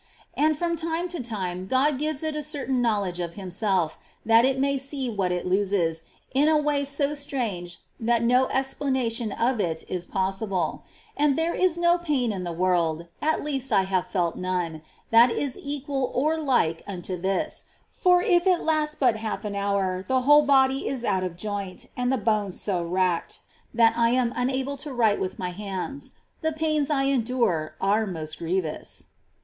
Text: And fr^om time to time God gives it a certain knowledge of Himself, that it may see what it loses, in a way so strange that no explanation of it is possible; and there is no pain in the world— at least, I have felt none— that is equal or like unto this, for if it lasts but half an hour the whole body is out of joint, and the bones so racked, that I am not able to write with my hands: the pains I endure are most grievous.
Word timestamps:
And 0.33 0.57
fr^om 0.57 0.75
time 0.75 1.07
to 1.09 1.21
time 1.21 1.67
God 1.67 1.99
gives 1.99 2.23
it 2.23 2.35
a 2.35 2.41
certain 2.41 2.81
knowledge 2.81 3.19
of 3.19 3.35
Himself, 3.35 3.99
that 4.25 4.45
it 4.45 4.57
may 4.57 4.79
see 4.79 5.11
what 5.11 5.31
it 5.31 5.45
loses, 5.45 6.01
in 6.33 6.47
a 6.47 6.57
way 6.57 6.83
so 6.83 7.13
strange 7.13 7.79
that 7.99 8.23
no 8.23 8.47
explanation 8.47 9.31
of 9.31 9.59
it 9.59 9.83
is 9.87 10.07
possible; 10.07 10.85
and 11.15 11.37
there 11.37 11.53
is 11.53 11.77
no 11.77 11.99
pain 11.99 12.31
in 12.33 12.43
the 12.43 12.51
world— 12.51 13.09
at 13.31 13.43
least, 13.43 13.71
I 13.71 13.83
have 13.83 14.07
felt 14.07 14.35
none— 14.35 14.81
that 15.11 15.29
is 15.29 15.55
equal 15.61 16.11
or 16.15 16.35
like 16.35 16.81
unto 16.87 17.15
this, 17.15 17.65
for 17.91 18.23
if 18.23 18.47
it 18.47 18.61
lasts 18.63 18.95
but 18.95 19.17
half 19.17 19.45
an 19.45 19.53
hour 19.55 20.03
the 20.07 20.21
whole 20.21 20.41
body 20.41 20.87
is 20.87 21.05
out 21.05 21.23
of 21.23 21.37
joint, 21.37 21.85
and 21.95 22.11
the 22.11 22.17
bones 22.17 22.59
so 22.59 22.81
racked, 22.83 23.41
that 23.71 23.95
I 23.95 24.09
am 24.09 24.29
not 24.29 24.49
able 24.49 24.77
to 24.77 24.91
write 24.91 25.19
with 25.19 25.37
my 25.37 25.49
hands: 25.51 26.13
the 26.41 26.51
pains 26.53 26.89
I 26.89 27.03
endure 27.03 27.75
are 27.79 28.07
most 28.07 28.39
grievous. 28.39 29.03